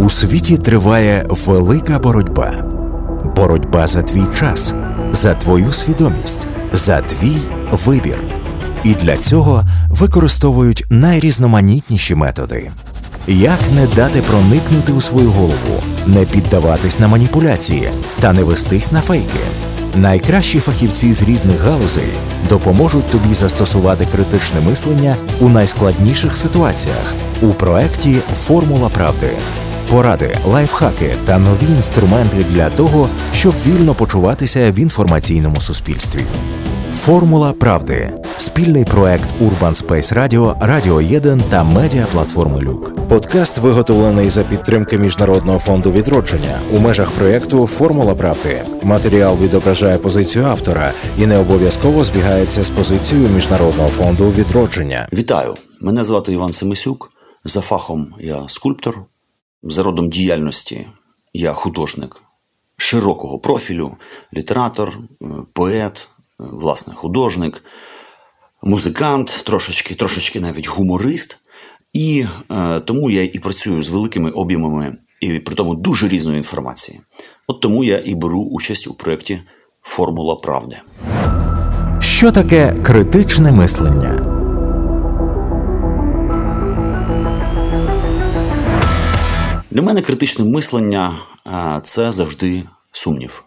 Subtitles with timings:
[0.00, 2.64] У світі триває велика боротьба.
[3.36, 4.74] Боротьба за твій час,
[5.12, 7.36] за твою свідомість, за твій
[7.70, 8.16] вибір.
[8.84, 12.70] І для цього використовують найрізноманітніші методи.
[13.26, 17.90] Як не дати проникнути у свою голову, не піддаватись на маніпуляції
[18.20, 19.38] та не вестись на фейки?
[19.96, 22.12] Найкращі фахівці з різних галузей
[22.48, 29.30] допоможуть тобі застосувати критичне мислення у найскладніших ситуаціях у проекті Формула правди.
[29.90, 36.20] Поради, лайфхаки та нові інструменти для того, щоб вільно почуватися в інформаційному суспільстві.
[36.94, 43.08] Формула правди спільний проект Urban Space Radio, Радіо 1 та медіаплатформи Люк.
[43.08, 48.62] Подкаст виготовлений за підтримки Міжнародного фонду відродження у межах проєкту Формула правди.
[48.82, 55.08] Матеріал відображає позицію автора і не обов'язково збігається з позицією Міжнародного фонду відродження.
[55.12, 55.54] Вітаю!
[55.80, 57.08] Мене звати Іван Семисюк.
[57.44, 58.98] За фахом я скульптор,
[59.62, 60.86] за родом діяльності
[61.32, 62.22] я художник
[62.76, 63.96] широкого профілю,
[64.34, 64.98] літератор,
[65.52, 67.62] поет, власне, художник,
[68.62, 71.38] музикант, трошечки, трошечки навіть гуморист.
[71.92, 77.00] І е, тому я і працюю з великими об'ємами і при тому дуже різної інформації.
[77.46, 79.40] От тому я і беру участь у проєкті
[79.82, 80.76] Формула правди.
[82.00, 84.37] Що таке критичне мислення?
[89.78, 92.62] Для мене критичне мислення е, це завжди
[92.92, 93.44] сумнів.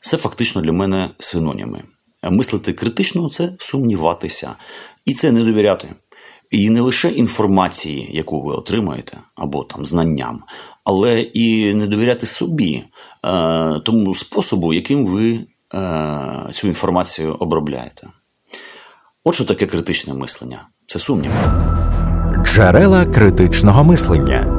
[0.00, 1.82] Це фактично для мене синоніми.
[2.22, 4.50] Мислити критично це сумніватися.
[5.04, 5.88] І це не довіряти.
[6.50, 10.42] І не лише інформації, яку ви отримаєте, або там знанням,
[10.84, 12.84] але і не довіряти собі,
[13.24, 15.38] е, тому способу, яким ви
[15.74, 18.06] е, цю інформацію обробляєте.
[19.24, 21.32] От що таке критичне мислення це сумнів.
[22.44, 24.55] Джерела критичного мислення.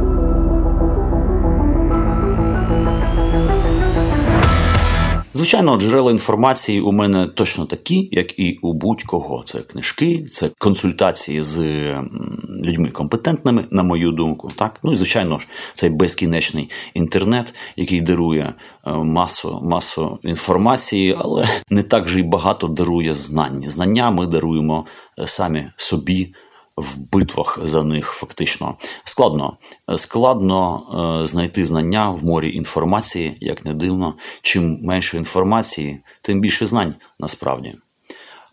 [5.37, 9.43] Звичайно, джерела інформації у мене точно такі, як і у будь-кого.
[9.45, 11.59] Це книжки, це консультації з
[12.63, 14.49] людьми компетентними, на мою думку.
[14.55, 18.53] Так, ну і звичайно ж, цей безкінечний інтернет, який дарує
[18.87, 23.63] е, масу масу інформації, але не так же й багато дарує знань.
[23.67, 24.85] Знання ми даруємо
[25.19, 26.33] е, самі собі
[26.77, 29.57] в битвах за них фактично складно
[29.95, 30.81] складно
[31.21, 34.13] е, знайти знання в морі інформації, як не дивно.
[34.41, 37.75] Чим менше інформації, тим більше знань насправді.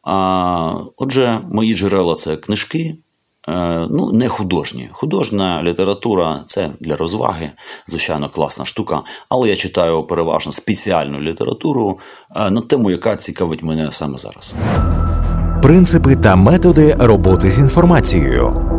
[0.02, 2.96] А, Отже, мої джерела це книжки.
[3.48, 4.88] Е, ну, не художні.
[4.92, 7.50] Художня література це для розваги,
[7.86, 9.02] звичайно, класна штука.
[9.28, 11.98] Але я читаю переважно спеціальну літературу
[12.36, 14.54] е, на тему, яка цікавить мене саме зараз
[15.64, 18.70] принципи та методи роботи з інформацією.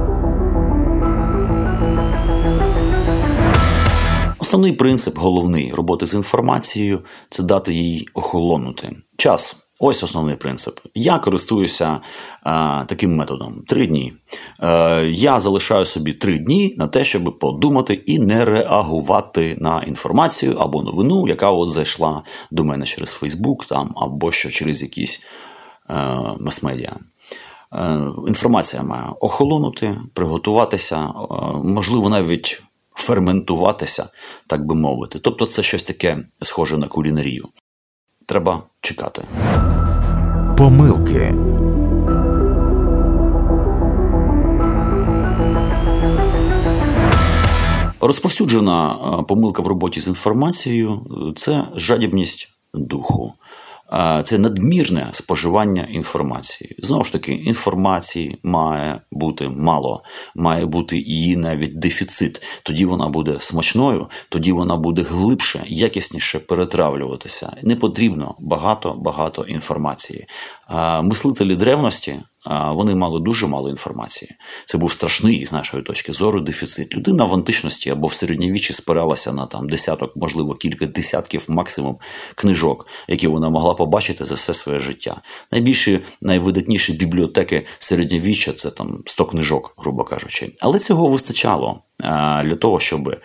[4.40, 8.91] Основний принцип головний роботи з інформацією це дати їй охолонути.
[9.18, 9.56] Час.
[9.79, 10.79] Ось основний принцип.
[10.96, 12.00] Я користуюся
[12.44, 14.13] а, е, таким методом: три дні.
[14.63, 20.56] Е, Я залишаю собі три дні на те, щоб подумати і не реагувати на інформацію
[20.59, 25.25] або новину, яка от зайшла до мене через Фейсбук там або що через якісь
[26.40, 26.96] мас-медіа.
[27.75, 32.63] Е, інформація має охолонути, приготуватися, е, можливо, навіть
[32.94, 34.09] ферментуватися,
[34.47, 35.19] так би мовити.
[35.19, 37.47] Тобто, це щось таке схоже на кулінарію.
[38.25, 39.22] Треба чекати.
[40.57, 41.35] Помилки.
[48.02, 48.96] Розповсюджена
[49.28, 51.02] помилка в роботі з інформацією
[51.35, 53.34] це жадібність духу
[54.23, 56.75] це надмірне споживання інформації.
[56.79, 60.03] Знову ж таки, інформації має бути мало,
[60.35, 62.41] має бути її навіть дефіцит.
[62.63, 67.57] Тоді вона буде смачною, тоді вона буде глибше, якісніше перетравлюватися.
[67.63, 70.28] Не потрібно багато-багато інформації.
[71.02, 72.19] Мислителі древності
[72.73, 74.31] вони мали дуже мало інформації.
[74.66, 76.95] Це був страшний, з нашої точки зору, дефіцит.
[76.95, 81.97] Людина в античності або в середньовіччі спиралася на там десяток, можливо, кілька десятків максимум
[82.35, 85.22] книжок, які вона могла побачити за все своє життя.
[85.52, 90.52] Найбільші, найвидатніші бібліотеки середньовіччя це там 100 книжок, грубо кажучи.
[90.61, 91.81] Але цього вистачало
[92.43, 93.16] для того, щоб.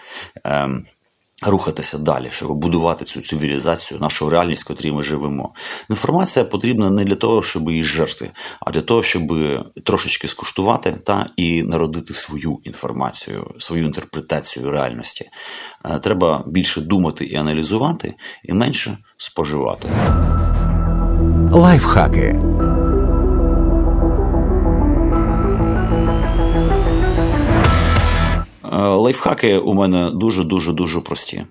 [1.42, 5.54] Рухатися далі, щоб будувати цю цивілізацію, нашу реальність, в котрій ми живемо.
[5.90, 9.22] Інформація потрібна не для того, щоб її жерти, а для того, щоб
[9.84, 15.24] трошечки скуштувати та і народити свою інформацію, свою інтерпретацію реальності.
[15.84, 18.14] Е, треба більше думати і аналізувати,
[18.44, 19.88] і менше споживати.
[21.52, 22.49] Лайфхаки.
[28.70, 31.44] Лайфхаки у мене дуже дуже прості.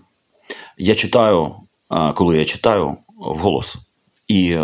[0.78, 1.56] Я читаю,
[2.16, 3.78] коли я читаю вголос
[4.28, 4.58] і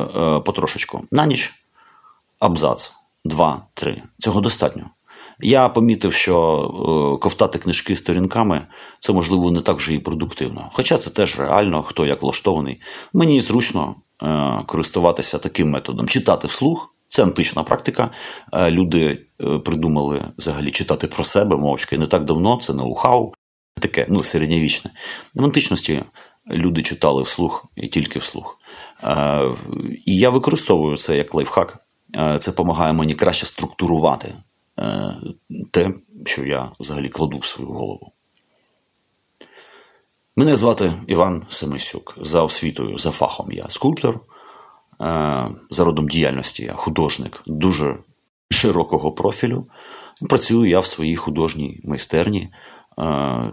[0.45, 1.53] потрошечку на ніч
[2.39, 2.93] абзац,
[3.25, 4.03] два-три.
[4.19, 4.89] Цього достатньо.
[5.39, 8.67] Я помітив, що е, ковтати книжки сторінками
[8.99, 10.69] це можливо не так вже і продуктивно.
[10.73, 12.81] Хоча це теж реально, хто як влаштований.
[13.13, 16.07] Мені зручно е, користуватися таким методом.
[16.07, 18.09] Читати вслух це антична практика.
[18.53, 23.31] Е, люди придумали взагалі читати про себе мовчки не так давно, це ноу-хау,
[23.81, 24.91] таке ну, середньовічне.
[25.35, 26.03] В античності
[26.51, 28.59] люди читали вслух і тільки вслух.
[30.05, 31.79] І я використовую це як лайфхак.
[32.39, 34.35] Це допомагає мені краще структурувати
[34.79, 35.15] Е,
[35.71, 35.93] те,
[36.25, 38.11] що я взагалі кладу в свою голову.
[40.35, 42.17] Мене звати Іван Семисюк.
[42.21, 44.19] За освітою, за фахом я скульптор,
[45.01, 47.97] е, за родом діяльності я художник дуже
[48.65, 49.65] широкого профілю.
[50.29, 52.51] Працюю я в своїй художній майстерні, е,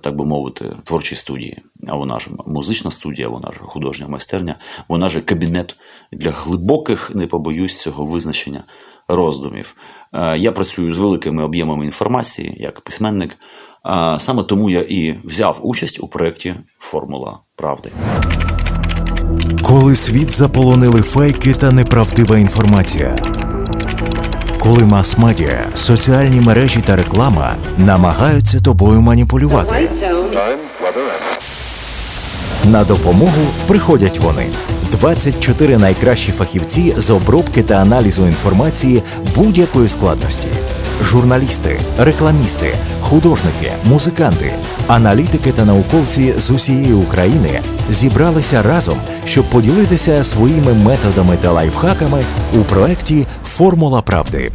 [0.00, 1.62] так би мовити, творчій студії.
[1.88, 4.54] А вона ж музична студія, вона ж художня майстерня,
[4.88, 5.76] вона ж кабінет
[6.12, 8.64] для глибоких, не побоюсь цього визначення
[9.08, 9.76] роздумів.
[10.12, 13.30] Е, я працюю з великими об'ємами інформації як письменник.
[13.86, 17.92] Е, саме тому я і взяв участь у проєкті Формула правди.
[19.62, 23.41] Коли світ заполонили фейки та неправдива інформація.
[24.62, 29.90] Коли мас-медіа, соціальні мережі та реклама намагаються тобою маніпулювати.
[32.64, 34.46] На допомогу приходять вони.
[34.90, 39.02] 24 найкращі фахівці з обробки та аналізу інформації
[39.34, 40.48] будь-якої складності:
[41.02, 44.52] журналісти, рекламісти, художники, музиканти,
[44.88, 47.60] аналітики та науковці з усієї України
[47.90, 52.22] зібралися разом, щоб поділитися своїми методами та лайфхаками
[52.54, 54.52] у проєкті Формула правди.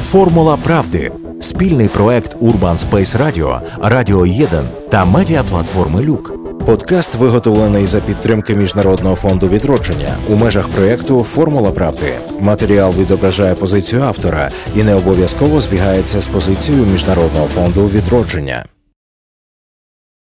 [0.00, 4.46] Формула правди спільний проект Urban Space Radio, Радіо 1
[4.90, 6.41] та медіаплатформи Люк.
[6.66, 12.12] Подкаст виготовлений за підтримки Міжнародного фонду відродження у межах проєкту Формула правди.
[12.40, 18.64] Матеріал відображає позицію автора і не обов'язково збігається з позицією Міжнародного фонду відродження.